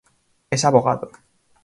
[0.49, 1.11] Es abogado.